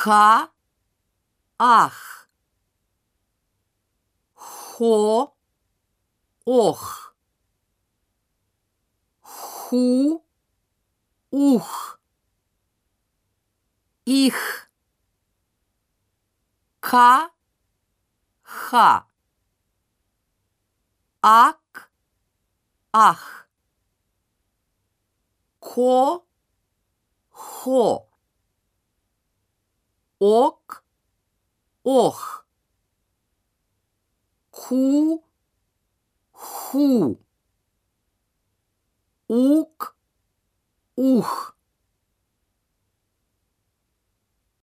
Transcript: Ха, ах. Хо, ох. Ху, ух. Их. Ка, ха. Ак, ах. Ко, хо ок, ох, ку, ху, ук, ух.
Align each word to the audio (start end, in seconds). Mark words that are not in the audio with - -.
Ха, 0.00 0.52
ах. 1.58 2.28
Хо, 4.32 5.34
ох. 6.44 7.14
Ху, 9.20 10.24
ух. 11.32 12.00
Их. 14.04 14.70
Ка, 16.78 17.30
ха. 18.42 19.08
Ак, 21.20 21.90
ах. 22.92 23.48
Ко, 25.58 26.24
хо 27.30 28.07
ок, 30.18 30.84
ох, 31.84 32.46
ку, 34.50 35.24
ху, 36.32 37.18
ук, 39.28 39.96
ух. 40.96 41.57